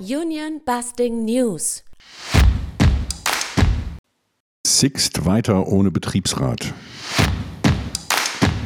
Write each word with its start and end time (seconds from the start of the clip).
Union 0.00 0.62
Busting 0.64 1.26
News. 1.26 1.84
Sixt 4.66 5.26
weiter 5.26 5.68
ohne 5.68 5.90
Betriebsrat. 5.90 6.72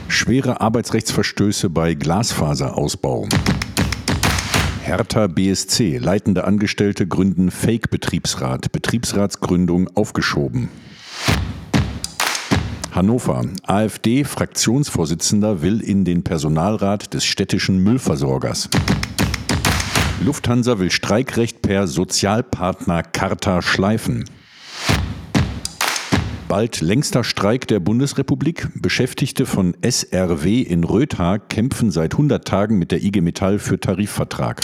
Schwere 0.06 0.60
Arbeitsrechtsverstöße 0.60 1.70
bei 1.70 1.94
Glasfaserausbau. 1.94 3.26
Hertha 4.84 5.26
BSC, 5.26 5.98
leitende 5.98 6.44
Angestellte 6.44 7.08
gründen 7.08 7.50
Fake-Betriebsrat, 7.50 8.70
Betriebsratsgründung 8.70 9.88
aufgeschoben. 9.96 10.68
Hannover. 12.92 13.44
AfD-Fraktionsvorsitzender 13.64 15.62
will 15.62 15.80
in 15.80 16.04
den 16.04 16.22
Personalrat 16.22 17.12
des 17.12 17.24
städtischen 17.24 17.78
Müllversorgers. 17.82 18.68
Lufthansa 20.22 20.78
will 20.78 20.90
Streikrecht 20.90 21.60
per 21.60 21.86
Sozialpartner 21.86 23.02
Charta 23.02 23.60
schleifen. 23.62 24.24
Bald 26.48 26.80
längster 26.80 27.24
Streik 27.24 27.66
der 27.66 27.80
Bundesrepublik. 27.80 28.68
Beschäftigte 28.76 29.44
von 29.44 29.76
SRW 29.82 30.62
in 30.62 30.84
Rötha 30.84 31.38
kämpfen 31.38 31.90
seit 31.90 32.12
100 32.12 32.46
Tagen 32.46 32.78
mit 32.78 32.92
der 32.92 33.02
IG 33.02 33.20
Metall 33.22 33.58
für 33.58 33.80
Tarifvertrag. 33.80 34.60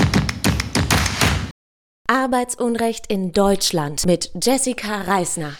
Arbeitsunrecht 2.06 3.06
in 3.08 3.32
Deutschland 3.32 4.06
mit 4.06 4.30
Jessica 4.40 5.02
Reisner. 5.02 5.52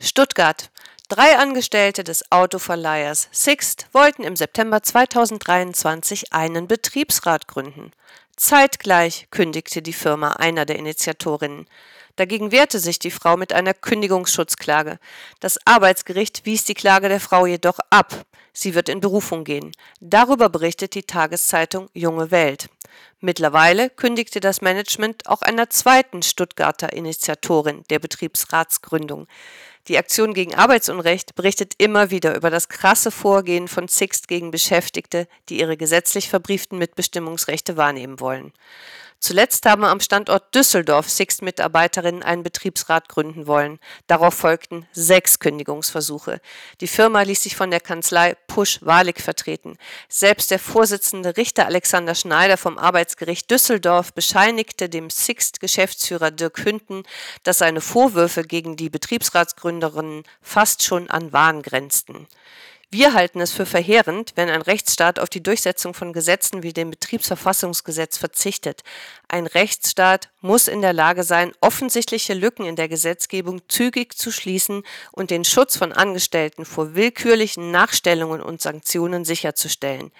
Stuttgart. 0.00 0.70
Drei 1.08 1.38
Angestellte 1.38 2.04
des 2.04 2.30
Autoverleihers 2.30 3.30
Sixt 3.32 3.86
wollten 3.92 4.24
im 4.24 4.36
September 4.36 4.82
2023 4.82 6.34
einen 6.34 6.68
Betriebsrat 6.68 7.48
gründen. 7.48 7.92
Zeitgleich 8.36 9.26
kündigte 9.30 9.80
die 9.80 9.94
Firma 9.94 10.32
einer 10.32 10.66
der 10.66 10.76
Initiatorinnen. 10.76 11.66
Dagegen 12.16 12.52
wehrte 12.52 12.78
sich 12.78 12.98
die 12.98 13.10
Frau 13.10 13.38
mit 13.38 13.54
einer 13.54 13.72
Kündigungsschutzklage. 13.72 14.98
Das 15.40 15.58
Arbeitsgericht 15.64 16.44
wies 16.44 16.64
die 16.64 16.74
Klage 16.74 17.08
der 17.08 17.20
Frau 17.20 17.46
jedoch 17.46 17.78
ab. 17.88 18.26
Sie 18.52 18.74
wird 18.74 18.90
in 18.90 19.00
Berufung 19.00 19.44
gehen. 19.44 19.72
Darüber 20.00 20.50
berichtet 20.50 20.94
die 20.94 21.04
Tageszeitung 21.04 21.88
Junge 21.94 22.30
Welt. 22.30 22.68
Mittlerweile 23.20 23.90
kündigte 23.90 24.40
das 24.40 24.60
Management 24.60 25.26
auch 25.26 25.42
einer 25.42 25.70
zweiten 25.70 26.22
Stuttgarter 26.22 26.92
Initiatorin 26.92 27.82
der 27.90 27.98
Betriebsratsgründung. 27.98 29.26
Die 29.88 29.96
Aktion 29.96 30.34
gegen 30.34 30.54
Arbeitsunrecht 30.54 31.34
berichtet 31.34 31.72
immer 31.78 32.10
wieder 32.10 32.36
über 32.36 32.50
das 32.50 32.68
krasse 32.68 33.10
Vorgehen 33.10 33.68
von 33.68 33.88
Sixt 33.88 34.28
gegen 34.28 34.50
Beschäftigte, 34.50 35.26
die 35.48 35.58
ihre 35.58 35.76
gesetzlich 35.76 36.28
verbrieften 36.28 36.78
Mitbestimmungsrechte 36.78 37.76
wahrnehmen 37.76 38.20
wollen. 38.20 38.52
Zuletzt 39.20 39.66
haben 39.66 39.84
am 39.84 40.00
Standort 40.00 40.54
Düsseldorf 40.54 41.08
Sixt-Mitarbeiterinnen 41.08 42.22
einen 42.22 42.44
Betriebsrat 42.44 43.08
gründen 43.08 43.48
wollen. 43.48 43.80
Darauf 44.06 44.34
folgten 44.34 44.86
sechs 44.92 45.40
Kündigungsversuche. 45.40 46.40
Die 46.80 46.86
Firma 46.86 47.22
ließ 47.22 47.42
sich 47.42 47.56
von 47.56 47.72
der 47.72 47.80
Kanzlei 47.80 48.36
Pusch-Walik 48.46 49.20
vertreten. 49.20 49.76
Selbst 50.08 50.52
der 50.52 50.60
Vorsitzende 50.60 51.36
Richter 51.36 51.66
Alexander 51.66 52.14
Schneider 52.14 52.56
vom 52.56 52.78
Arbeitsgericht 52.78 53.50
Düsseldorf 53.50 54.12
bescheinigte 54.12 54.88
dem 54.88 55.10
Sixt-Geschäftsführer 55.10 56.30
Dirk 56.30 56.64
Hünten, 56.64 57.02
dass 57.42 57.58
seine 57.58 57.80
Vorwürfe 57.80 58.44
gegen 58.44 58.76
die 58.76 58.88
Betriebsratsgründerinnen 58.88 60.22
fast 60.40 60.84
schon 60.84 61.10
an 61.10 61.32
Wahn 61.32 61.62
grenzten. 61.62 62.28
Wir 62.90 63.12
halten 63.12 63.42
es 63.42 63.52
für 63.52 63.66
verheerend, 63.66 64.32
wenn 64.36 64.48
ein 64.48 64.62
Rechtsstaat 64.62 65.18
auf 65.18 65.28
die 65.28 65.42
Durchsetzung 65.42 65.92
von 65.92 66.14
Gesetzen 66.14 66.62
wie 66.62 66.72
dem 66.72 66.88
Betriebsverfassungsgesetz 66.88 68.16
verzichtet. 68.16 68.82
Ein 69.28 69.46
Rechtsstaat 69.46 70.30
muss 70.40 70.68
in 70.68 70.80
der 70.80 70.94
Lage 70.94 71.22
sein, 71.22 71.52
offensichtliche 71.60 72.32
Lücken 72.32 72.64
in 72.64 72.76
der 72.76 72.88
Gesetzgebung 72.88 73.60
zügig 73.68 74.16
zu 74.16 74.32
schließen 74.32 74.84
und 75.12 75.30
den 75.30 75.44
Schutz 75.44 75.76
von 75.76 75.92
Angestellten 75.92 76.64
vor 76.64 76.94
willkürlichen 76.94 77.70
Nachstellungen 77.70 78.40
und 78.40 78.62
Sanktionen 78.62 79.26
sicherzustellen. 79.26 80.10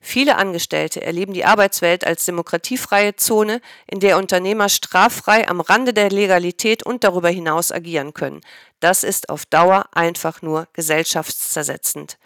Viele 0.00 0.36
Angestellte 0.36 1.02
erleben 1.02 1.34
die 1.34 1.44
Arbeitswelt 1.44 2.06
als 2.06 2.24
demokratiefreie 2.24 3.16
Zone, 3.16 3.60
in 3.86 4.00
der 4.00 4.16
Unternehmer 4.16 4.70
straffrei 4.70 5.46
am 5.46 5.60
Rande 5.60 5.92
der 5.92 6.08
Legalität 6.08 6.84
und 6.84 7.04
darüber 7.04 7.28
hinaus 7.28 7.70
agieren 7.70 8.14
können. 8.14 8.40
Das 8.84 9.02
ist 9.02 9.30
auf 9.30 9.46
Dauer 9.46 9.86
einfach 9.92 10.42
nur 10.42 10.68
gesellschaftszersetzend. 10.74 12.18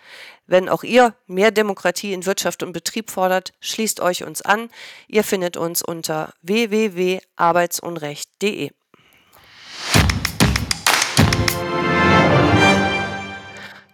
Wenn 0.48 0.68
auch 0.68 0.82
ihr 0.82 1.14
mehr 1.28 1.52
Demokratie 1.52 2.12
in 2.12 2.26
Wirtschaft 2.26 2.64
und 2.64 2.72
Betrieb 2.72 3.12
fordert, 3.12 3.52
schließt 3.60 4.00
euch 4.00 4.24
uns 4.24 4.42
an. 4.42 4.68
Ihr 5.06 5.22
findet 5.22 5.56
uns 5.56 5.82
unter 5.82 6.32
www.arbeitsunrecht.de. 6.42 8.72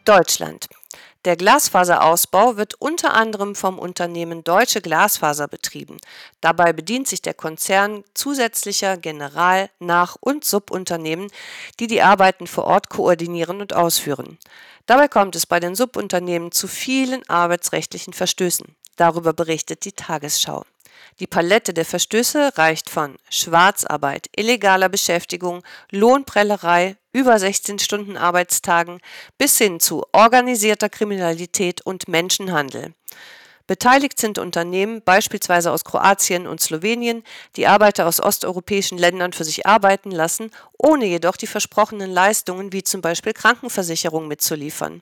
Deutschland. 0.06 0.66
Der 1.24 1.36
Glasfaserausbau 1.36 2.58
wird 2.58 2.74
unter 2.74 3.14
anderem 3.14 3.54
vom 3.54 3.78
Unternehmen 3.78 4.44
Deutsche 4.44 4.82
Glasfaser 4.82 5.48
betrieben. 5.48 5.96
Dabei 6.42 6.74
bedient 6.74 7.08
sich 7.08 7.22
der 7.22 7.32
Konzern 7.32 8.04
zusätzlicher 8.12 8.98
General-, 8.98 9.70
Nach- 9.78 10.16
und 10.20 10.44
Subunternehmen, 10.44 11.30
die 11.80 11.86
die 11.86 12.02
Arbeiten 12.02 12.46
vor 12.46 12.64
Ort 12.64 12.90
koordinieren 12.90 13.62
und 13.62 13.72
ausführen. 13.72 14.38
Dabei 14.84 15.08
kommt 15.08 15.34
es 15.34 15.46
bei 15.46 15.60
den 15.60 15.74
Subunternehmen 15.74 16.52
zu 16.52 16.68
vielen 16.68 17.26
arbeitsrechtlichen 17.26 18.12
Verstößen. 18.12 18.76
Darüber 18.96 19.32
berichtet 19.32 19.86
die 19.86 19.92
Tagesschau. 19.92 20.66
Die 21.20 21.26
Palette 21.26 21.72
der 21.72 21.86
Verstöße 21.86 22.58
reicht 22.58 22.90
von 22.90 23.16
Schwarzarbeit, 23.30 24.28
illegaler 24.36 24.90
Beschäftigung, 24.90 25.62
Lohnprellerei, 25.90 26.96
über 27.14 27.38
16 27.38 27.78
Stunden 27.78 28.18
Arbeitstagen 28.18 29.00
bis 29.38 29.56
hin 29.56 29.80
zu 29.80 30.04
organisierter 30.12 30.90
Kriminalität 30.90 31.80
und 31.80 32.08
Menschenhandel. 32.08 32.92
Beteiligt 33.66 34.20
sind 34.20 34.38
Unternehmen 34.38 35.00
beispielsweise 35.02 35.70
aus 35.72 35.84
Kroatien 35.84 36.46
und 36.46 36.60
Slowenien, 36.60 37.22
die 37.56 37.66
Arbeiter 37.66 38.06
aus 38.06 38.20
osteuropäischen 38.20 38.98
Ländern 38.98 39.32
für 39.32 39.44
sich 39.44 39.64
arbeiten 39.64 40.10
lassen, 40.10 40.50
ohne 40.76 41.06
jedoch 41.06 41.36
die 41.36 41.46
versprochenen 41.46 42.10
Leistungen 42.10 42.74
wie 42.74 42.82
zum 42.82 43.00
Beispiel 43.00 43.32
Krankenversicherung 43.32 44.28
mitzuliefern. 44.28 45.00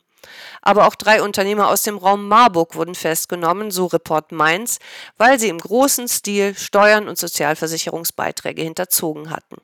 Aber 0.61 0.87
auch 0.87 0.95
drei 0.95 1.23
Unternehmer 1.23 1.69
aus 1.69 1.83
dem 1.83 1.99
Raum 1.99 2.29
Marburg 2.29 2.77
wurden 2.77 2.95
festgenommen, 2.95 3.73
so 3.73 3.87
Report 3.87 4.31
Mainz, 4.31 4.79
weil 5.17 5.41
sie 5.41 5.49
im 5.49 5.59
großen 5.59 6.07
Stil 6.07 6.55
Steuern 6.55 7.09
und 7.09 7.19
Sozialversicherungsbeiträge 7.19 8.63
hinterzogen 8.63 9.31
hatten. 9.31 9.57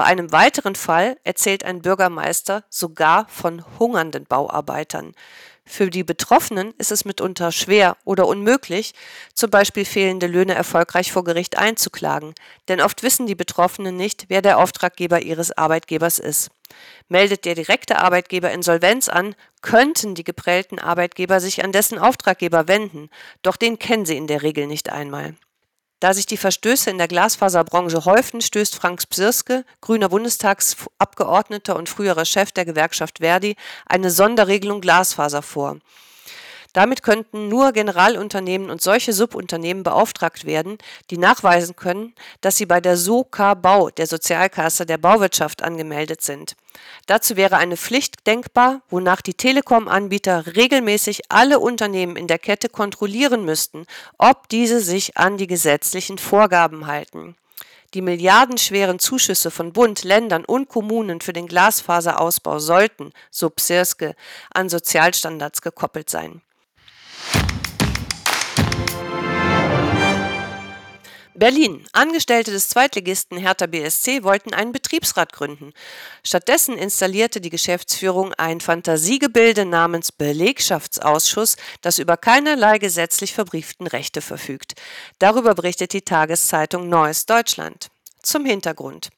Bei 0.00 0.06
einem 0.06 0.32
weiteren 0.32 0.76
Fall 0.76 1.18
erzählt 1.24 1.62
ein 1.62 1.82
Bürgermeister 1.82 2.64
sogar 2.70 3.28
von 3.28 3.62
hungernden 3.78 4.24
Bauarbeitern. 4.24 5.12
Für 5.66 5.90
die 5.90 6.04
Betroffenen 6.04 6.72
ist 6.78 6.90
es 6.90 7.04
mitunter 7.04 7.52
schwer 7.52 7.98
oder 8.06 8.26
unmöglich, 8.26 8.94
zum 9.34 9.50
Beispiel 9.50 9.84
fehlende 9.84 10.26
Löhne 10.26 10.54
erfolgreich 10.54 11.12
vor 11.12 11.22
Gericht 11.22 11.58
einzuklagen, 11.58 12.32
denn 12.68 12.80
oft 12.80 13.02
wissen 13.02 13.26
die 13.26 13.34
Betroffenen 13.34 13.94
nicht, 13.94 14.24
wer 14.28 14.40
der 14.40 14.56
Auftraggeber 14.56 15.20
ihres 15.20 15.52
Arbeitgebers 15.52 16.18
ist. 16.18 16.48
Meldet 17.10 17.44
der 17.44 17.54
direkte 17.54 17.98
Arbeitgeber 17.98 18.50
Insolvenz 18.52 19.10
an, 19.10 19.34
könnten 19.60 20.14
die 20.14 20.24
geprellten 20.24 20.78
Arbeitgeber 20.78 21.40
sich 21.40 21.62
an 21.62 21.72
dessen 21.72 21.98
Auftraggeber 21.98 22.68
wenden, 22.68 23.10
doch 23.42 23.56
den 23.56 23.78
kennen 23.78 24.06
sie 24.06 24.16
in 24.16 24.28
der 24.28 24.40
Regel 24.40 24.66
nicht 24.66 24.88
einmal. 24.88 25.34
Da 26.00 26.14
sich 26.14 26.24
die 26.24 26.38
Verstöße 26.38 26.88
in 26.88 26.96
der 26.96 27.08
Glasfaserbranche 27.08 28.06
häufen, 28.06 28.40
stößt 28.40 28.74
Frank 28.74 29.06
Psirske, 29.10 29.66
grüner 29.82 30.08
Bundestagsabgeordneter 30.08 31.76
und 31.76 31.90
früherer 31.90 32.24
Chef 32.24 32.52
der 32.52 32.64
Gewerkschaft 32.64 33.18
Verdi, 33.18 33.54
eine 33.84 34.10
Sonderregelung 34.10 34.80
Glasfaser 34.80 35.42
vor. 35.42 35.76
Damit 36.72 37.02
könnten 37.02 37.48
nur 37.48 37.72
Generalunternehmen 37.72 38.70
und 38.70 38.80
solche 38.80 39.12
Subunternehmen 39.12 39.82
beauftragt 39.82 40.44
werden, 40.44 40.78
die 41.10 41.18
nachweisen 41.18 41.74
können, 41.74 42.14
dass 42.42 42.56
sie 42.56 42.66
bei 42.66 42.80
der 42.80 42.96
SOKA 42.96 43.54
Bau, 43.54 43.90
der 43.90 44.06
Sozialkasse 44.06 44.86
der 44.86 44.98
Bauwirtschaft, 44.98 45.62
angemeldet 45.62 46.22
sind. 46.22 46.54
Dazu 47.06 47.36
wäre 47.36 47.56
eine 47.56 47.76
Pflicht 47.76 48.24
denkbar, 48.26 48.82
wonach 48.88 49.20
die 49.20 49.34
Telekom-Anbieter 49.34 50.54
regelmäßig 50.54 51.22
alle 51.28 51.58
Unternehmen 51.58 52.14
in 52.14 52.28
der 52.28 52.38
Kette 52.38 52.68
kontrollieren 52.68 53.44
müssten, 53.44 53.86
ob 54.16 54.48
diese 54.48 54.80
sich 54.80 55.16
an 55.16 55.38
die 55.38 55.48
gesetzlichen 55.48 56.18
Vorgaben 56.18 56.86
halten. 56.86 57.34
Die 57.94 58.02
milliardenschweren 58.02 59.00
Zuschüsse 59.00 59.50
von 59.50 59.72
Bund, 59.72 60.04
Ländern 60.04 60.44
und 60.44 60.68
Kommunen 60.68 61.20
für 61.20 61.32
den 61.32 61.48
Glasfaserausbau 61.48 62.60
sollten, 62.60 63.12
so 63.32 63.50
Psirske, 63.50 64.14
an 64.54 64.68
Sozialstandards 64.68 65.60
gekoppelt 65.60 66.08
sein. 66.08 66.40
Berlin. 71.34 71.86
Angestellte 71.92 72.50
des 72.50 72.68
Zweitligisten 72.68 73.38
Hertha 73.38 73.66
BSC 73.66 74.22
wollten 74.22 74.52
einen 74.52 74.72
Betriebsrat 74.72 75.32
gründen. 75.32 75.72
Stattdessen 76.24 76.76
installierte 76.76 77.40
die 77.40 77.50
Geschäftsführung 77.50 78.34
ein 78.34 78.60
Fantasiegebilde 78.60 79.64
namens 79.64 80.12
Belegschaftsausschuss, 80.12 81.56
das 81.80 81.98
über 81.98 82.16
keinerlei 82.16 82.78
gesetzlich 82.78 83.34
verbrieften 83.34 83.86
Rechte 83.86 84.20
verfügt. 84.20 84.74
Darüber 85.18 85.54
berichtet 85.54 85.92
die 85.92 86.02
Tageszeitung 86.02 86.88
Neues 86.88 87.26
Deutschland. 87.26 87.90
Zum 88.22 88.44
Hintergrund. 88.44 89.10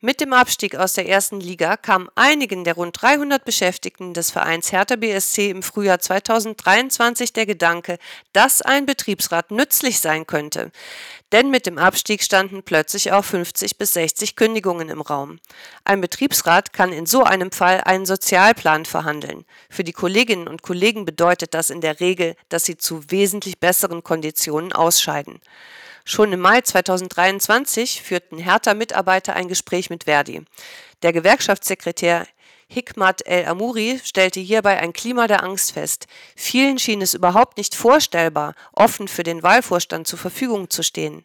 Mit 0.00 0.20
dem 0.20 0.32
Abstieg 0.32 0.74
aus 0.74 0.94
der 0.94 1.08
ersten 1.08 1.40
Liga 1.40 1.76
kam 1.76 2.10
einigen 2.14 2.64
der 2.64 2.74
rund 2.74 3.00
300 3.00 3.44
Beschäftigten 3.44 4.14
des 4.14 4.30
Vereins 4.30 4.72
Hertha 4.72 4.96
BSC 4.96 5.50
im 5.50 5.62
Frühjahr 5.62 5.98
2023 5.98 7.32
der 7.32 7.46
Gedanke, 7.46 7.98
dass 8.32 8.62
ein 8.62 8.86
Betriebsrat 8.86 9.50
nützlich 9.50 10.00
sein 10.00 10.26
könnte. 10.26 10.72
Denn 11.32 11.50
mit 11.50 11.66
dem 11.66 11.78
Abstieg 11.78 12.22
standen 12.22 12.62
plötzlich 12.62 13.12
auch 13.12 13.24
50 13.24 13.78
bis 13.78 13.92
60 13.92 14.34
Kündigungen 14.34 14.88
im 14.88 15.00
Raum. 15.00 15.38
Ein 15.84 16.00
Betriebsrat 16.00 16.72
kann 16.72 16.92
in 16.92 17.06
so 17.06 17.22
einem 17.22 17.52
Fall 17.52 17.82
einen 17.84 18.06
Sozialplan 18.06 18.84
verhandeln. 18.86 19.44
Für 19.68 19.84
die 19.84 19.92
Kolleginnen 19.92 20.48
und 20.48 20.62
Kollegen 20.62 21.04
bedeutet 21.04 21.54
das 21.54 21.70
in 21.70 21.80
der 21.80 22.00
Regel, 22.00 22.34
dass 22.48 22.64
sie 22.64 22.76
zu 22.76 23.10
wesentlich 23.10 23.60
besseren 23.60 24.02
Konditionen 24.02 24.72
ausscheiden. 24.72 25.40
Schon 26.04 26.32
im 26.32 26.40
Mai 26.40 26.60
2023 26.60 28.02
führten 28.02 28.38
Hertha-Mitarbeiter 28.38 29.34
ein 29.34 29.48
Gespräch 29.48 29.90
mit 29.90 30.04
Verdi. 30.04 30.42
Der 31.02 31.12
Gewerkschaftssekretär 31.12 32.26
Hikmat 32.72 33.26
El-Amouri 33.26 34.00
stellte 34.04 34.38
hierbei 34.38 34.78
ein 34.78 34.92
Klima 34.92 35.26
der 35.26 35.42
Angst 35.42 35.72
fest. 35.72 36.06
Vielen 36.36 36.78
schien 36.78 37.02
es 37.02 37.14
überhaupt 37.14 37.56
nicht 37.56 37.74
vorstellbar, 37.74 38.54
offen 38.72 39.08
für 39.08 39.24
den 39.24 39.42
Wahlvorstand 39.42 40.06
zur 40.06 40.20
Verfügung 40.20 40.70
zu 40.70 40.84
stehen. 40.84 41.24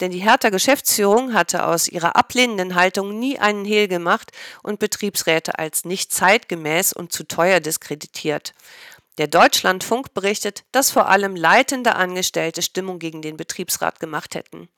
Denn 0.00 0.12
die 0.12 0.20
Hertha 0.20 0.50
Geschäftsführung 0.50 1.34
hatte 1.34 1.66
aus 1.66 1.88
ihrer 1.88 2.14
ablehnenden 2.14 2.76
Haltung 2.76 3.18
nie 3.18 3.40
einen 3.40 3.64
Hehl 3.64 3.88
gemacht 3.88 4.30
und 4.62 4.78
Betriebsräte 4.78 5.58
als 5.58 5.84
nicht 5.84 6.12
zeitgemäß 6.12 6.92
und 6.92 7.12
zu 7.12 7.24
teuer 7.26 7.58
diskreditiert. 7.58 8.54
Der 9.16 9.28
Deutschlandfunk 9.28 10.12
berichtet, 10.12 10.64
dass 10.72 10.90
vor 10.90 11.08
allem 11.08 11.36
leitende 11.36 11.94
Angestellte 11.94 12.62
Stimmung 12.62 12.98
gegen 12.98 13.22
den 13.22 13.36
Betriebsrat 13.36 14.00
gemacht 14.00 14.34
hätten. 14.34 14.68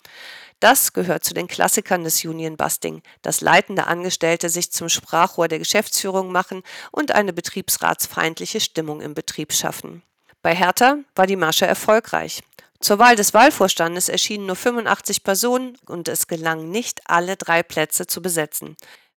Das 0.60 0.92
gehört 0.92 1.24
zu 1.24 1.32
den 1.32 1.48
Klassikern 1.48 2.04
des 2.04 2.22
Union 2.22 2.58
Busting, 2.58 3.02
dass 3.22 3.40
leitende 3.40 3.86
Angestellte 3.86 4.50
sich 4.50 4.72
zum 4.72 4.90
Sprachrohr 4.90 5.48
der 5.48 5.58
Geschäftsführung 5.58 6.32
machen 6.32 6.62
und 6.90 7.12
eine 7.12 7.32
betriebsratsfeindliche 7.32 8.60
Stimmung 8.60 9.00
im 9.00 9.14
Betrieb 9.14 9.54
schaffen. 9.54 10.02
Bei 10.42 10.54
Hertha 10.54 10.98
war 11.14 11.26
die 11.26 11.36
Masche 11.36 11.66
erfolgreich. 11.66 12.42
Zur 12.78 12.98
Wahl 12.98 13.16
des 13.16 13.32
Wahlvorstandes 13.32 14.10
erschienen 14.10 14.46
nur 14.46 14.56
85 14.56 15.24
Personen 15.24 15.78
und 15.86 16.08
es 16.08 16.26
gelang 16.26 16.70
nicht, 16.70 17.00
alle 17.06 17.36
drei 17.36 17.62
Plätze 17.62 18.06
zu 18.06 18.20
besetzen. 18.20 18.76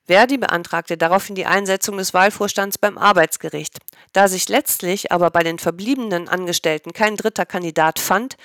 Verdi 0.09 0.39
beantragte 0.39 0.97
daraufhin 0.97 1.35
die 1.35 1.45
Einsetzung 1.45 1.97
des 1.97 2.15
Wahlvorstands 2.15 2.79
beim 2.79 2.97
Arbeitsgericht. 2.97 3.77
Da 4.11 4.27
sich 4.27 4.49
letztlich 4.49 5.11
aber 5.11 5.29
bei 5.29 5.43
den 5.43 5.59
verbliebenen 5.59 6.27
Angestellten 6.27 6.93
kein 6.93 7.15
dritter 7.15 7.45
Kandidat 7.45 7.99
fand, 7.99 8.35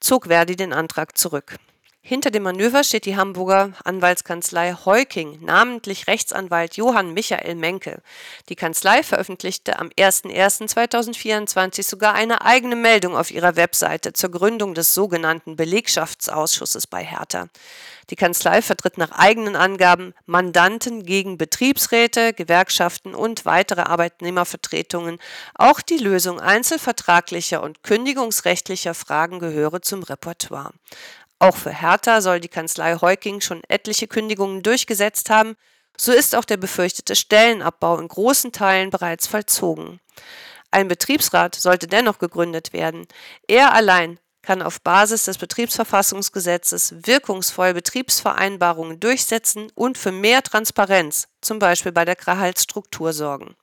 zog 0.00 0.26
Verdi 0.26 0.56
den 0.56 0.72
Antrag 0.72 1.16
zurück. 1.16 1.58
Hinter 2.04 2.32
dem 2.32 2.42
Manöver 2.42 2.82
steht 2.82 3.06
die 3.06 3.14
Hamburger 3.16 3.74
Anwaltskanzlei 3.84 4.74
Heuking, 4.84 5.38
namentlich 5.40 6.08
Rechtsanwalt 6.08 6.76
Johann 6.76 7.14
Michael 7.14 7.54
Menke. 7.54 8.02
Die 8.48 8.56
Kanzlei 8.56 9.04
veröffentlichte 9.04 9.78
am 9.78 9.86
01.01.2024 9.90 11.84
sogar 11.84 12.14
eine 12.14 12.44
eigene 12.44 12.74
Meldung 12.74 13.16
auf 13.16 13.30
ihrer 13.30 13.54
Webseite 13.54 14.12
zur 14.14 14.32
Gründung 14.32 14.74
des 14.74 14.94
sogenannten 14.94 15.54
Belegschaftsausschusses 15.54 16.88
bei 16.88 17.04
Hertha. 17.04 17.46
Die 18.10 18.16
Kanzlei 18.16 18.62
vertritt 18.62 18.98
nach 18.98 19.12
eigenen 19.12 19.54
Angaben 19.54 20.12
Mandanten 20.26 21.04
gegen 21.04 21.38
Betriebsräte, 21.38 22.32
Gewerkschaften 22.32 23.14
und 23.14 23.44
weitere 23.44 23.82
Arbeitnehmervertretungen. 23.82 25.20
Auch 25.54 25.80
die 25.80 25.98
Lösung 25.98 26.40
einzelvertraglicher 26.40 27.62
und 27.62 27.84
kündigungsrechtlicher 27.84 28.94
Fragen 28.94 29.38
gehöre 29.38 29.82
zum 29.82 30.02
Repertoire. 30.02 30.72
Auch 31.42 31.56
für 31.56 31.72
Hertha 31.72 32.20
soll 32.20 32.38
die 32.38 32.46
Kanzlei 32.46 32.96
Heuking 33.00 33.40
schon 33.40 33.64
etliche 33.66 34.06
Kündigungen 34.06 34.62
durchgesetzt 34.62 35.28
haben. 35.28 35.56
So 35.96 36.12
ist 36.12 36.36
auch 36.36 36.44
der 36.44 36.56
befürchtete 36.56 37.16
Stellenabbau 37.16 37.98
in 37.98 38.06
großen 38.06 38.52
Teilen 38.52 38.90
bereits 38.90 39.26
vollzogen. 39.26 39.98
Ein 40.70 40.86
Betriebsrat 40.86 41.56
sollte 41.56 41.88
dennoch 41.88 42.20
gegründet 42.20 42.72
werden. 42.72 43.08
Er 43.48 43.74
allein 43.74 44.20
kann 44.42 44.62
auf 44.62 44.82
Basis 44.82 45.24
des 45.24 45.36
Betriebsverfassungsgesetzes 45.38 46.94
wirkungsvoll 47.08 47.74
Betriebsvereinbarungen 47.74 49.00
durchsetzen 49.00 49.68
und 49.74 49.98
für 49.98 50.12
mehr 50.12 50.44
Transparenz, 50.44 51.26
zum 51.40 51.58
Beispiel 51.58 51.90
bei 51.90 52.04
der 52.04 52.14
Gehaltsstruktur, 52.14 53.12
sorgen 53.12 53.56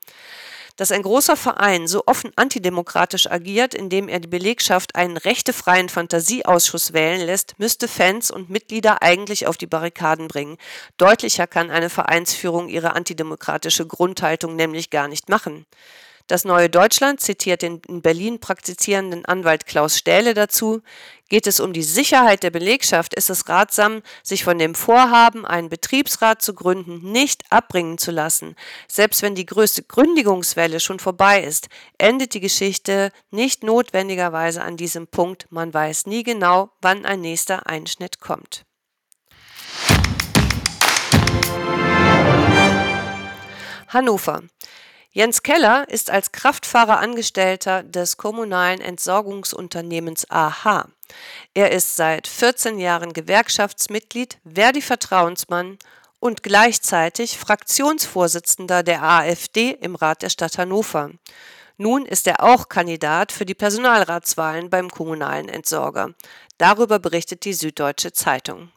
dass 0.80 0.94
ein 0.94 1.02
großer 1.02 1.36
Verein 1.36 1.88
so 1.88 2.04
offen 2.06 2.32
antidemokratisch 2.38 3.30
agiert, 3.30 3.74
indem 3.74 4.08
er 4.08 4.22
die 4.22 4.30
Belegschaft 4.30 4.96
einen 4.96 5.18
rechtefreien 5.18 5.90
Fantasieausschuss 5.90 6.94
wählen 6.94 7.20
lässt, 7.20 7.60
müsste 7.60 7.90
Fans 7.90 8.32
und 8.32 8.50
Mitglieder 8.50 9.02
eigentlich 9.02 9.46
auf 9.46 9.58
die 9.58 9.68
Barrikaden 9.68 10.30
bringen. 10.30 10.58
Deutlicher 10.96 11.48
kann 11.48 11.70
eine 11.70 11.90
Vereinsführung 11.90 12.70
ihre 12.70 12.94
antidemokratische 12.96 13.86
Grundhaltung 13.86 14.56
nämlich 14.56 14.90
gar 14.90 15.10
nicht 15.10 15.28
machen. 15.28 15.66
Das 16.30 16.46
Neue 16.46 16.70
Deutschland 16.70 17.20
zitiert 17.20 17.64
den 17.64 17.82
in 17.88 18.04
Berlin 18.04 18.40
praktizierenden 18.40 19.26
Anwalt 19.26 19.66
Klaus 19.66 19.98
Stähle 19.98 20.36
dazu, 20.36 20.84
geht 21.28 21.48
es 21.48 21.60
um 21.60 21.74
die 21.74 21.82
Sicherheit 21.82 22.44
der 22.44 22.52
Belegschaft, 22.52 23.16
ist 23.16 23.32
es 23.32 23.50
ratsam, 23.50 24.04
sich 24.22 24.44
von 24.44 24.60
dem 24.60 24.76
Vorhaben, 24.76 25.44
einen 25.44 25.70
Betriebsrat 25.70 26.44
zu 26.44 26.54
gründen, 26.54 27.12
nicht 27.12 27.52
abbringen 27.52 27.98
zu 27.98 28.12
lassen. 28.12 28.56
Selbst 28.88 29.24
wenn 29.24 29.34
die 29.34 29.48
größte 29.48 29.82
Gründigungswelle 29.82 30.80
schon 30.80 31.00
vorbei 31.00 31.42
ist, 31.42 31.68
endet 31.98 32.36
die 32.36 32.42
Geschichte 32.42 33.12
nicht 33.32 33.64
notwendigerweise 33.64 34.62
an 34.62 34.78
diesem 34.78 35.08
Punkt. 35.08 35.48
Man 35.50 35.74
weiß 35.74 36.06
nie 36.06 36.22
genau, 36.22 36.70
wann 36.80 37.08
ein 37.08 37.22
nächster 37.22 37.66
Einschnitt 37.66 38.20
kommt. 38.20 38.66
Hannover. 43.88 44.44
Jens 45.12 45.42
Keller 45.42 45.90
ist 45.90 46.12
als 46.12 46.32
Kraftfahrer 46.32 47.00
Angestellter 47.00 47.82
des 47.82 48.18
kommunalen 48.18 48.80
Entsorgungsunternehmens 48.80 50.30
AH. 50.30 50.88
Er 51.56 51.72
ist 51.72 51.96
seit 51.96 52.28
14 52.28 52.78
Jahren 52.78 53.14
Gewerkschaftsmitglied, 53.14 54.38
Verdi-Vertrauensmann 54.46 55.80
und 56.20 56.44
gleichzeitig 56.44 57.40
Fraktionsvorsitzender 57.40 58.84
der 58.84 59.02
AfD 59.02 59.72
im 59.72 59.96
Rat 59.96 60.22
der 60.22 60.30
Stadt 60.30 60.60
Hannover. 60.60 61.10
Nun 61.78 62.06
ist 62.06 62.28
er 62.28 62.44
auch 62.44 62.70
Kandidat 62.70 63.32
für 63.32 63.48
die 63.48 63.56
Personalratswahlen 63.56 64.70
beim 64.70 64.92
kommunalen 64.92 65.50
Entsorger. 65.50 66.14
Darüber 66.60 67.00
berichtet 67.00 67.46
die 67.46 67.54
Süddeutsche 67.54 68.14
Zeitung. 68.14 68.72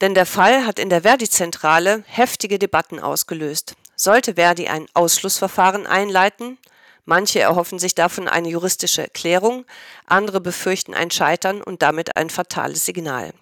Denn 0.00 0.14
der 0.14 0.26
Fall 0.26 0.66
hat 0.66 0.78
in 0.78 0.90
der 0.90 1.02
Verdi-Zentrale 1.02 2.04
heftige 2.06 2.60
Debatten 2.60 3.00
ausgelöst. 3.00 3.74
Sollte 4.00 4.34
Verdi 4.34 4.68
ein 4.68 4.86
Ausschlussverfahren 4.94 5.88
einleiten? 5.88 6.56
Manche 7.04 7.40
erhoffen 7.40 7.80
sich 7.80 7.96
davon 7.96 8.28
eine 8.28 8.48
juristische 8.48 9.02
Erklärung, 9.02 9.64
andere 10.06 10.40
befürchten 10.40 10.94
ein 10.94 11.10
Scheitern 11.10 11.60
und 11.60 11.82
damit 11.82 12.16
ein 12.16 12.30
fatales 12.30 12.84
Signal. 12.84 13.32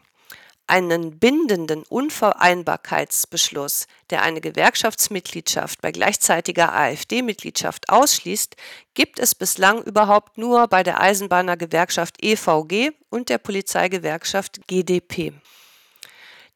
Einen 0.66 1.18
bindenden 1.18 1.82
Unvereinbarkeitsbeschluss, 1.82 3.86
der 4.08 4.22
eine 4.22 4.40
Gewerkschaftsmitgliedschaft 4.40 5.82
bei 5.82 5.92
gleichzeitiger 5.92 6.72
AfD-Mitgliedschaft 6.72 7.90
ausschließt, 7.90 8.56
gibt 8.94 9.18
es 9.18 9.34
bislang 9.34 9.82
überhaupt 9.82 10.38
nur 10.38 10.68
bei 10.68 10.82
der 10.82 11.02
Eisenbahnergewerkschaft 11.02 12.24
EVG 12.24 12.92
und 13.10 13.28
der 13.28 13.36
Polizeigewerkschaft 13.36 14.66
GdP. 14.66 15.34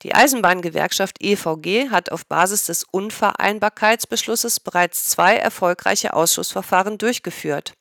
Die 0.03 0.15
Eisenbahngewerkschaft 0.15 1.23
EVG 1.23 1.91
hat 1.91 2.11
auf 2.11 2.25
Basis 2.25 2.65
des 2.65 2.85
Unvereinbarkeitsbeschlusses 2.85 4.59
bereits 4.61 5.11
zwei 5.11 5.37
erfolgreiche 5.37 6.15
Ausschussverfahren 6.15 6.97
durchgeführt. 6.97 7.75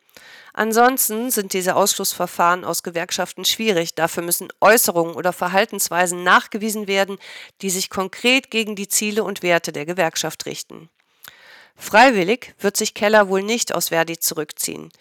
Ansonsten 0.53 1.31
sind 1.31 1.53
diese 1.53 1.75
Ausschlussverfahren 1.75 2.65
aus 2.65 2.83
Gewerkschaften 2.83 3.45
schwierig. 3.45 3.95
Dafür 3.95 4.23
müssen 4.23 4.49
Äußerungen 4.59 5.15
oder 5.15 5.31
Verhaltensweisen 5.31 6.23
nachgewiesen 6.23 6.87
werden, 6.87 7.17
die 7.61 7.69
sich 7.69 7.89
konkret 7.89 8.51
gegen 8.51 8.75
die 8.75 8.89
Ziele 8.89 9.23
und 9.23 9.41
Werte 9.41 9.71
der 9.71 9.85
Gewerkschaft 9.85 10.45
richten. 10.45 10.89
Freiwillig 11.77 12.53
wird 12.59 12.75
sich 12.75 12.93
Keller 12.93 13.29
wohl 13.29 13.43
nicht 13.43 13.73
aus 13.73 13.89
Verdi 13.89 14.19
zurückziehen. 14.19 14.91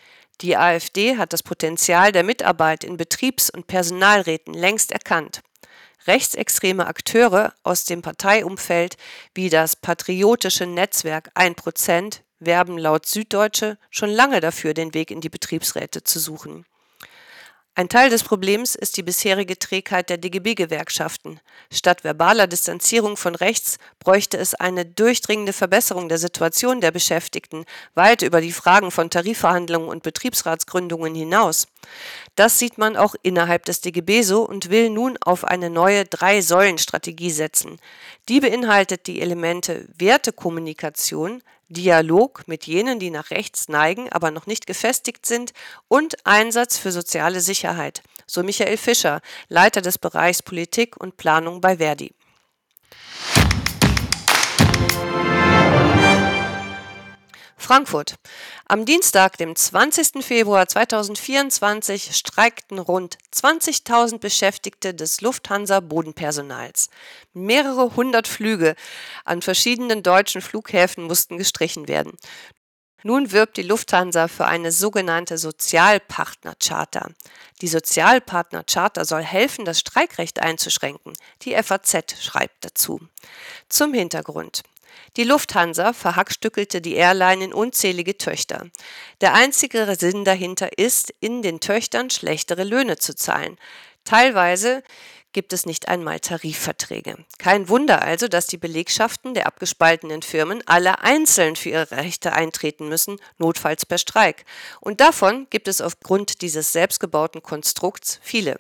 Die 0.42 0.56
AfD 0.56 1.16
hat 1.16 1.32
das 1.32 1.42
Potenzial 1.42 2.12
der 2.12 2.22
Mitarbeit 2.22 2.84
in 2.84 2.96
Betriebs- 2.96 3.50
und 3.50 3.66
Personalräten 3.66 4.54
längst 4.54 4.92
erkannt. 4.92 5.42
Rechtsextreme 6.06 6.86
Akteure 6.86 7.52
aus 7.62 7.84
dem 7.84 8.02
Parteiumfeld 8.02 8.96
wie 9.34 9.50
das 9.50 9.76
patriotische 9.76 10.66
Netzwerk 10.66 11.30
1% 11.34 12.20
werben 12.38 12.78
laut 12.78 13.06
Süddeutsche 13.06 13.78
schon 13.90 14.10
lange 14.10 14.40
dafür, 14.40 14.74
den 14.74 14.94
Weg 14.94 15.10
in 15.10 15.20
die 15.20 15.28
Betriebsräte 15.28 16.04
zu 16.04 16.18
suchen. 16.18 16.64
Ein 17.78 17.88
Teil 17.88 18.10
des 18.10 18.24
Problems 18.24 18.74
ist 18.74 18.96
die 18.96 19.04
bisherige 19.04 19.56
Trägheit 19.56 20.10
der 20.10 20.18
DGB-Gewerkschaften. 20.18 21.38
Statt 21.72 22.02
verbaler 22.02 22.48
Distanzierung 22.48 23.16
von 23.16 23.36
rechts 23.36 23.78
bräuchte 24.00 24.36
es 24.36 24.56
eine 24.56 24.84
durchdringende 24.84 25.52
Verbesserung 25.52 26.08
der 26.08 26.18
Situation 26.18 26.80
der 26.80 26.90
Beschäftigten, 26.90 27.66
weit 27.94 28.22
über 28.22 28.40
die 28.40 28.50
Fragen 28.50 28.90
von 28.90 29.10
Tarifverhandlungen 29.10 29.88
und 29.88 30.02
Betriebsratsgründungen 30.02 31.14
hinaus. 31.14 31.68
Das 32.34 32.58
sieht 32.58 32.78
man 32.78 32.96
auch 32.96 33.14
innerhalb 33.22 33.64
des 33.64 33.80
DGB 33.80 34.22
so 34.22 34.42
und 34.42 34.70
will 34.70 34.90
nun 34.90 35.16
auf 35.20 35.44
eine 35.44 35.70
neue 35.70 36.04
Drei-Säulen-Strategie 36.04 37.30
setzen. 37.30 37.78
Die 38.28 38.40
beinhaltet 38.40 39.06
die 39.06 39.20
Elemente 39.20 39.86
Wertekommunikation, 39.96 41.44
Dialog 41.68 42.48
mit 42.48 42.66
jenen, 42.66 42.98
die 42.98 43.10
nach 43.10 43.30
rechts 43.30 43.68
neigen, 43.68 44.10
aber 44.10 44.30
noch 44.30 44.46
nicht 44.46 44.66
gefestigt 44.66 45.26
sind 45.26 45.52
und 45.86 46.16
Einsatz 46.24 46.78
für 46.78 46.92
soziale 46.92 47.40
Sicherheit, 47.40 48.02
so 48.26 48.42
Michael 48.42 48.78
Fischer, 48.78 49.20
Leiter 49.48 49.82
des 49.82 49.98
Bereichs 49.98 50.42
Politik 50.42 50.96
und 50.96 51.16
Planung 51.16 51.60
bei 51.60 51.76
Verdi. 51.76 52.14
Frankfurt. 57.68 58.14
Am 58.64 58.86
Dienstag, 58.86 59.36
dem 59.36 59.54
20. 59.54 60.24
Februar 60.24 60.66
2024, 60.66 62.16
streikten 62.16 62.78
rund 62.78 63.18
20.000 63.34 64.20
Beschäftigte 64.20 64.94
des 64.94 65.20
Lufthansa 65.20 65.80
Bodenpersonals. 65.80 66.88
Mehrere 67.34 67.94
hundert 67.94 68.26
Flüge 68.26 68.74
an 69.26 69.42
verschiedenen 69.42 70.02
deutschen 70.02 70.40
Flughäfen 70.40 71.04
mussten 71.04 71.36
gestrichen 71.36 71.88
werden. 71.88 72.16
Nun 73.02 73.32
wirbt 73.32 73.58
die 73.58 73.62
Lufthansa 73.64 74.28
für 74.28 74.46
eine 74.46 74.72
sogenannte 74.72 75.36
Sozialpartnercharta. 75.36 77.10
Die 77.60 77.68
Sozialpartnercharta 77.68 79.04
soll 79.04 79.22
helfen, 79.22 79.66
das 79.66 79.80
Streikrecht 79.80 80.40
einzuschränken. 80.40 81.12
Die 81.42 81.54
FAZ 81.62 82.14
schreibt 82.18 82.64
dazu. 82.64 82.98
Zum 83.68 83.92
Hintergrund. 83.92 84.62
Die 85.16 85.24
Lufthansa 85.24 85.92
verhackstückelte 85.92 86.80
die 86.80 86.94
Airline 86.94 87.44
in 87.44 87.52
unzählige 87.52 88.18
Töchter. 88.18 88.66
Der 89.20 89.34
einzige 89.34 89.96
Sinn 89.98 90.24
dahinter 90.24 90.78
ist, 90.78 91.12
in 91.20 91.42
den 91.42 91.60
Töchtern 91.60 92.10
schlechtere 92.10 92.64
Löhne 92.64 92.96
zu 92.96 93.14
zahlen. 93.14 93.56
Teilweise 94.04 94.82
gibt 95.38 95.52
es 95.52 95.66
nicht 95.66 95.86
einmal 95.86 96.18
Tarifverträge. 96.18 97.16
Kein 97.38 97.68
Wunder 97.68 98.02
also, 98.02 98.26
dass 98.26 98.48
die 98.48 98.56
Belegschaften 98.56 99.34
der 99.34 99.46
abgespaltenen 99.46 100.22
Firmen 100.22 100.64
alle 100.66 100.98
einzeln 100.98 101.54
für 101.54 101.68
ihre 101.68 101.92
Rechte 101.92 102.32
eintreten 102.32 102.88
müssen, 102.88 103.20
notfalls 103.38 103.86
per 103.86 103.98
Streik. 103.98 104.44
Und 104.80 105.00
davon 105.00 105.46
gibt 105.48 105.68
es 105.68 105.80
aufgrund 105.80 106.42
dieses 106.42 106.72
selbstgebauten 106.72 107.40
Konstrukts 107.40 108.18
viele. 108.20 108.58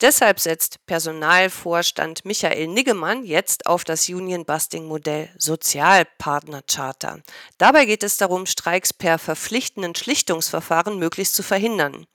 Deshalb 0.00 0.40
setzt 0.40 0.84
Personalvorstand 0.86 2.24
Michael 2.24 2.66
Niggemann 2.66 3.24
jetzt 3.24 3.66
auf 3.66 3.84
das 3.84 4.08
Union-Busting-Modell 4.08 5.28
Sozialpartner-Charter. 5.38 7.20
Dabei 7.56 7.84
geht 7.84 8.02
es 8.02 8.16
darum, 8.16 8.46
Streiks 8.46 8.92
per 8.92 9.20
verpflichtenden 9.20 9.94
Schlichtungsverfahren 9.94 10.98
möglichst 10.98 11.36
zu 11.36 11.44
verhindern. 11.44 12.08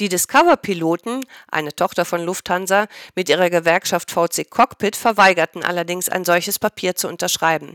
Die 0.00 0.08
Discover-Piloten, 0.08 1.26
eine 1.50 1.74
Tochter 1.74 2.04
von 2.04 2.24
Lufthansa, 2.24 2.86
mit 3.16 3.28
ihrer 3.28 3.50
Gewerkschaft 3.50 4.12
VC 4.12 4.48
Cockpit 4.48 4.94
verweigerten 4.94 5.64
allerdings 5.64 6.08
ein 6.08 6.24
solches 6.24 6.60
Papier 6.60 6.94
zu 6.94 7.08
unterschreiben. 7.08 7.72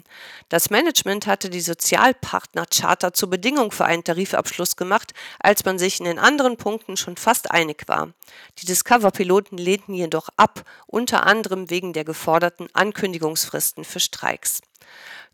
Das 0.47 0.69
Management 0.69 1.27
hatte 1.27 1.49
die 1.49 1.59
Sozialpartner-Charta 1.59 3.11
zur 3.11 3.29
Bedingung 3.29 3.71
für 3.71 3.83
einen 3.83 4.05
Tarifabschluss 4.05 4.77
gemacht, 4.77 5.13
als 5.39 5.65
man 5.65 5.77
sich 5.77 5.99
in 5.99 6.05
den 6.05 6.17
anderen 6.17 6.55
Punkten 6.55 6.95
schon 6.95 7.17
fast 7.17 7.51
einig 7.51 7.83
war. 7.87 8.13
Die 8.59 8.67
Discover-Piloten 8.67 9.57
lehnten 9.57 9.93
jedoch 9.93 10.29
ab, 10.37 10.63
unter 10.87 11.25
anderem 11.25 11.69
wegen 11.69 11.91
der 11.91 12.05
geforderten 12.05 12.69
Ankündigungsfristen 12.71 13.83
für 13.83 13.99
Streiks. 13.99 14.61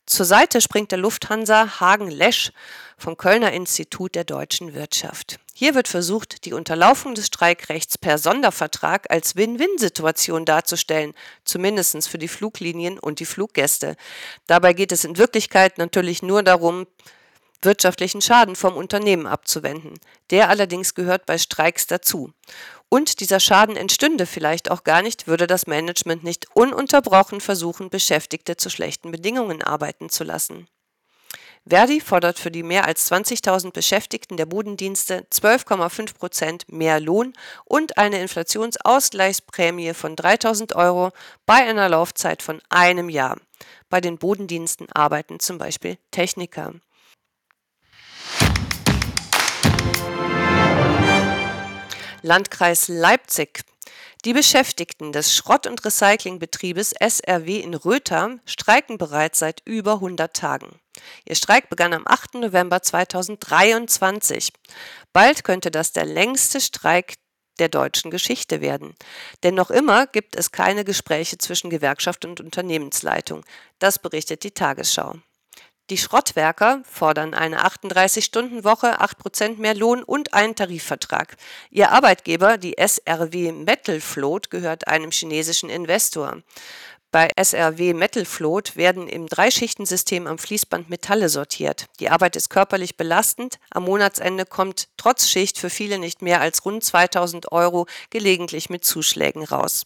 Zur 0.06 0.26
Seite 0.26 0.62
springt 0.62 0.92
der 0.92 0.98
Lufthansa 1.00 1.80
Hagen 1.80 2.10
Lesch 2.10 2.52
vom 2.98 3.18
Kölner 3.18 3.52
Institut 3.54 4.16
der 4.16 4.24
deutschen 4.24 4.74
Wirtschaft. 4.74 5.40
Hier 5.54 5.76
wird 5.76 5.88
versucht, 5.88 6.46
die 6.46 6.54
Unterlaufung 6.54 7.16
des 7.16 7.28
Streikrechts 7.28 7.98
per 7.98 8.18
Sondervertrag 8.18 9.12
als 9.12 9.36
Win-Win-Situation 9.36 10.46
darzustellen, 10.46 11.14
zumindest 11.44 12.08
für 12.08 12.18
die 12.18 12.28
Fluglinien 12.28 12.98
und 12.98 13.20
die 13.20 13.26
Fluggäste. 13.26 13.96
Dabei 14.48 14.74
geht 14.74 14.92
es 14.92 15.04
in 15.04 15.18
Wirklichkeit 15.18 15.78
natürlich 15.78 16.24
nur 16.24 16.44
darum, 16.44 16.88
wirtschaftlichen 17.62 18.22
Schaden 18.22 18.56
vom 18.56 18.78
Unternehmen 18.78 19.28
abzuwenden. 19.28 19.96
Der 20.30 20.50
allerdings 20.50 20.96
gehört 20.96 21.26
bei 21.26 21.38
Streiks 21.38 21.88
dazu. 21.88 22.32
Und 22.90 23.20
dieser 23.20 23.40
Schaden 23.40 23.76
entstünde 23.76 24.26
vielleicht 24.26 24.72
auch 24.72 24.84
gar 24.84 25.04
nicht, 25.04 25.28
würde 25.28 25.46
das 25.46 25.68
Management 25.68 26.24
nicht 26.24 26.48
ununterbrochen 26.56 27.40
versuchen, 27.40 27.92
Beschäftigte 27.92 28.58
zu 28.58 28.72
schlechten 28.72 29.12
Bedingungen 29.12 29.62
arbeiten 29.62 30.10
zu 30.10 30.24
lassen. 30.24 30.68
Verdi 31.70 32.02
fordert 32.02 32.40
für 32.40 32.50
die 32.50 32.64
mehr 32.64 32.86
als 32.86 33.12
20.000 33.12 33.72
Beschäftigten 33.72 34.38
der 34.38 34.48
Bodendienste 34.48 35.28
12,5 35.32 36.16
Prozent 36.16 36.72
mehr 36.72 37.00
Lohn 37.00 37.34
und 37.66 37.98
eine 37.98 38.22
Inflationsausgleichsprämie 38.22 39.94
von 39.94 40.16
3.000 40.16 40.76
Euro 40.76 41.12
bei 41.46 41.56
einer 41.56 41.90
Laufzeit 41.90 42.42
von 42.42 42.60
einem 42.70 43.10
Jahr. 43.10 43.38
Bei 43.90 44.02
den 44.02 44.18
Bodendiensten 44.18 44.88
arbeiten 44.92 45.40
zum 45.40 45.60
Beispiel 45.60 45.98
Techniker. 46.10 46.74
Landkreis 52.22 52.88
Leipzig 52.88 53.64
die 54.26 54.34
Beschäftigten 54.34 55.14
des 55.14 55.34
Schrott- 55.34 55.66
und 55.66 55.86
Recyclingbetriebes 55.86 56.94
SRW 57.00 57.60
in 57.60 57.74
Röther 57.74 58.40
streiken 58.46 58.98
bereits 58.98 59.40
seit 59.40 59.62
über 59.64 59.94
100 59.94 60.36
Tagen. 60.36 60.78
Ihr 61.24 61.36
Streik 61.36 61.70
begann 61.70 61.94
am 61.94 62.06
8. 62.06 62.36
November 62.36 62.82
2023. 62.82 64.52
Bald 65.14 65.46
könnte 65.46 65.72
das 65.72 65.94
der 65.94 66.06
längste 66.06 66.60
Streik 66.60 67.14
der 67.60 67.70
deutschen 67.70 68.12
Geschichte 68.12 68.60
werden. 68.60 68.94
Denn 69.44 69.56
noch 69.56 69.72
immer 69.72 70.06
gibt 70.06 70.36
es 70.36 70.52
keine 70.52 70.84
Gespräche 70.84 71.38
zwischen 71.38 71.70
Gewerkschaft 71.70 72.26
und 72.26 72.42
Unternehmensleitung. 72.42 73.46
Das 73.80 74.00
berichtet 74.00 74.44
die 74.44 74.52
Tagesschau. 74.52 75.16
Die 75.90 75.98
Schrottwerker 75.98 76.84
fordern 76.84 77.34
eine 77.34 77.66
38-Stunden-Woche, 77.66 79.02
8% 79.02 79.58
mehr 79.58 79.74
Lohn 79.74 80.04
und 80.04 80.36
einen 80.36 80.56
Tarifvertrag. 80.56 81.36
Ihr 81.72 81.92
Arbeitgeber, 81.92 82.60
die 82.60 82.76
SRW 82.78 83.52
Metal 83.52 84.00
Float, 84.00 84.52
gehört 84.52 84.88
einem 84.88 85.10
chinesischen 85.10 85.72
Investor. 85.72 86.44
Bei 87.12 87.30
SRW 87.36 87.96
Metal 87.96 88.24
Float 88.24 88.76
werden 88.76 89.08
im 89.08 89.26
Dreischichtensystem 89.26 90.28
am 90.28 90.38
Fließband 90.38 90.92
Metalle 90.92 91.28
sortiert. 91.30 91.88
Die 92.00 92.12
Arbeit 92.12 92.36
ist 92.36 92.50
körperlich 92.50 92.96
belastend. 92.96 93.58
Am 93.72 93.86
Monatsende 93.86 94.46
kommt 94.46 94.90
trotz 94.96 95.28
Schicht 95.28 95.58
für 95.58 95.72
viele 95.72 95.98
nicht 95.98 96.22
mehr 96.22 96.40
als 96.40 96.64
rund 96.66 96.84
2000 96.84 97.52
Euro, 97.52 97.88
gelegentlich 98.12 98.70
mit 98.70 98.86
Zuschlägen 98.86 99.44
raus. 99.44 99.86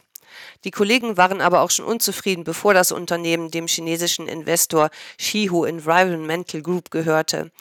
Die 0.63 0.71
Kollegen 0.71 1.17
waren 1.17 1.41
aber 1.41 1.61
auch 1.61 1.71
schon 1.71 1.85
unzufrieden, 1.85 2.43
bevor 2.43 2.73
das 2.73 2.91
Unternehmen 2.91 3.51
dem 3.51 3.67
chinesischen 3.67 4.27
Investor 4.27 4.89
Shihu 5.17 5.65
Environmental 5.65 6.61
Group 6.61 6.91
gehörte. 6.91 7.51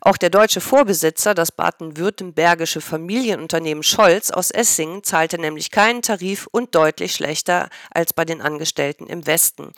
Auch 0.00 0.16
der 0.16 0.30
deutsche 0.30 0.60
Vorbesitzer, 0.60 1.34
das 1.34 1.52
baden-württembergische 1.52 2.80
Familienunternehmen 2.80 3.82
Scholz 3.82 4.30
aus 4.30 4.50
Essingen, 4.50 5.04
zahlte 5.04 5.38
nämlich 5.38 5.70
keinen 5.70 6.02
Tarif 6.02 6.48
und 6.50 6.74
deutlich 6.74 7.12
schlechter 7.12 7.68
als 7.90 8.12
bei 8.12 8.24
den 8.24 8.40
Angestellten 8.40 9.06
im 9.06 9.26
Westen. 9.26 9.72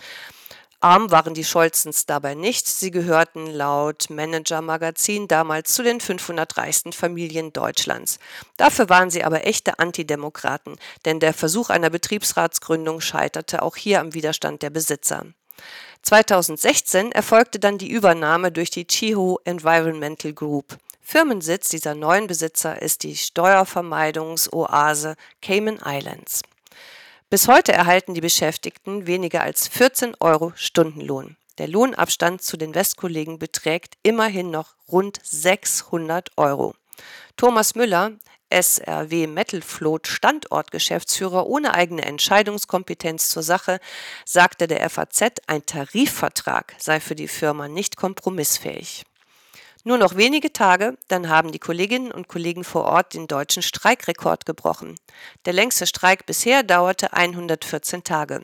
Arm 0.84 1.10
waren 1.10 1.32
die 1.32 1.44
Scholzens 1.44 2.04
dabei 2.04 2.34
nicht. 2.34 2.68
Sie 2.68 2.90
gehörten 2.90 3.46
laut 3.46 4.10
Manager 4.10 4.60
Magazin 4.60 5.28
damals 5.28 5.72
zu 5.72 5.82
den 5.82 5.98
500 5.98 6.58
reichsten 6.58 6.92
Familien 6.92 7.54
Deutschlands. 7.54 8.18
Dafür 8.58 8.90
waren 8.90 9.08
sie 9.08 9.24
aber 9.24 9.46
echte 9.46 9.78
Antidemokraten, 9.78 10.76
denn 11.06 11.20
der 11.20 11.32
Versuch 11.32 11.70
einer 11.70 11.88
Betriebsratsgründung 11.88 13.00
scheiterte 13.00 13.62
auch 13.62 13.76
hier 13.76 13.98
am 13.98 14.12
Widerstand 14.12 14.60
der 14.60 14.68
Besitzer. 14.68 15.24
2016 16.02 17.12
erfolgte 17.12 17.58
dann 17.58 17.78
die 17.78 17.90
Übernahme 17.90 18.52
durch 18.52 18.68
die 18.68 18.86
Chiho 18.86 19.40
Environmental 19.44 20.34
Group. 20.34 20.76
Firmensitz 21.00 21.70
dieser 21.70 21.94
neuen 21.94 22.26
Besitzer 22.26 22.82
ist 22.82 23.04
die 23.04 23.16
Steuervermeidungsoase 23.16 25.16
Cayman 25.40 25.80
Islands. 25.82 26.42
Bis 27.30 27.48
heute 27.48 27.72
erhalten 27.72 28.14
die 28.14 28.20
Beschäftigten 28.20 29.06
weniger 29.06 29.42
als 29.42 29.66
14 29.68 30.14
Euro 30.20 30.52
Stundenlohn. 30.54 31.36
Der 31.58 31.68
Lohnabstand 31.68 32.42
zu 32.42 32.56
den 32.56 32.74
Westkollegen 32.74 33.38
beträgt 33.38 33.94
immerhin 34.02 34.50
noch 34.50 34.74
rund 34.88 35.20
600 35.22 36.30
Euro. 36.36 36.74
Thomas 37.36 37.74
Müller, 37.74 38.12
SRW 38.50 39.26
Metal 39.26 39.62
Float 39.62 40.06
Standortgeschäftsführer 40.06 41.46
ohne 41.46 41.74
eigene 41.74 42.02
Entscheidungskompetenz 42.02 43.30
zur 43.30 43.42
Sache, 43.42 43.80
sagte 44.24 44.68
der 44.68 44.88
FAZ, 44.88 45.40
ein 45.46 45.66
Tarifvertrag 45.66 46.74
sei 46.78 47.00
für 47.00 47.16
die 47.16 47.28
Firma 47.28 47.68
nicht 47.68 47.96
kompromissfähig. 47.96 49.04
Nur 49.86 49.98
noch 49.98 50.16
wenige 50.16 50.50
Tage, 50.50 50.96
dann 51.08 51.28
haben 51.28 51.52
die 51.52 51.58
Kolleginnen 51.58 52.10
und 52.10 52.26
Kollegen 52.26 52.64
vor 52.64 52.84
Ort 52.84 53.12
den 53.12 53.26
deutschen 53.26 53.62
Streikrekord 53.62 54.46
gebrochen. 54.46 54.94
Der 55.44 55.52
längste 55.52 55.86
Streik 55.86 56.24
bisher 56.24 56.62
dauerte 56.62 57.12
114 57.12 58.02
Tage. 58.02 58.40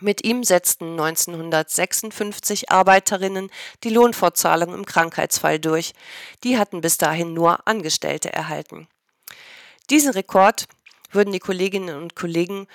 Mit 0.00 0.24
ihm 0.24 0.42
setzten 0.42 0.92
1956 0.92 2.70
Arbeiterinnen 2.70 3.50
die 3.84 3.90
Lohnfortzahlung 3.90 4.72
im 4.72 4.86
Krankheitsfall 4.86 5.60
durch. 5.60 5.92
Die 6.42 6.58
hatten 6.58 6.80
bis 6.80 6.96
dahin 6.96 7.34
nur 7.34 7.68
Angestellte 7.68 8.32
erhalten. 8.32 8.88
Diesen 9.90 10.12
Rekord 10.12 10.64
würden 11.12 11.32
die 11.32 11.40
Kolleginnen 11.40 11.94
und 12.02 12.16
Kollegen 12.16 12.66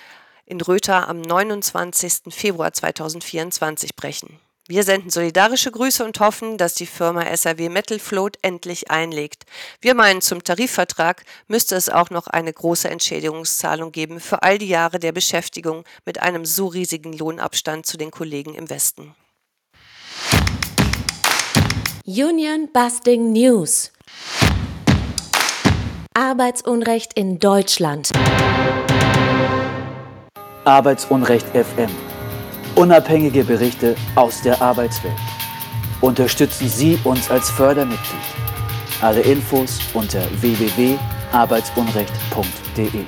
in 0.46 0.60
Rötha 0.60 1.04
am 1.04 1.20
29. 1.20 2.32
Februar 2.32 2.72
2024 2.72 3.96
brechen. 3.96 4.38
Wir 4.70 4.84
senden 4.84 5.10
solidarische 5.10 5.72
Grüße 5.72 6.04
und 6.04 6.20
hoffen, 6.20 6.56
dass 6.56 6.74
die 6.74 6.86
Firma 6.86 7.22
SRW 7.24 7.68
Metal 7.68 7.98
Float 7.98 8.36
endlich 8.40 8.88
einlegt. 8.88 9.42
Wir 9.80 9.96
meinen, 9.96 10.20
zum 10.20 10.44
Tarifvertrag 10.44 11.24
müsste 11.48 11.74
es 11.74 11.88
auch 11.88 12.10
noch 12.10 12.28
eine 12.28 12.52
große 12.52 12.88
Entschädigungszahlung 12.88 13.90
geben 13.90 14.20
für 14.20 14.44
all 14.44 14.58
die 14.58 14.68
Jahre 14.68 15.00
der 15.00 15.10
Beschäftigung 15.10 15.82
mit 16.06 16.22
einem 16.22 16.44
so 16.44 16.68
riesigen 16.68 17.12
Lohnabstand 17.12 17.84
zu 17.84 17.96
den 17.96 18.12
Kollegen 18.12 18.54
im 18.54 18.70
Westen. 18.70 19.16
Union 22.06 22.68
Busting 22.72 23.32
News. 23.32 23.90
Arbeitsunrecht 26.14 27.14
in 27.14 27.40
Deutschland. 27.40 28.12
Arbeitsunrecht 30.64 31.48
FM 31.48 31.90
Unabhängige 32.76 33.42
Berichte 33.44 33.96
aus 34.14 34.42
der 34.42 34.62
Arbeitswelt. 34.62 35.16
Unterstützen 36.00 36.68
Sie 36.68 36.98
uns 37.04 37.30
als 37.30 37.50
Fördermitglied. 37.50 38.20
Alle 39.02 39.20
Infos 39.20 39.78
unter 39.92 40.22
www.arbeitsunrecht.de. 40.40 43.04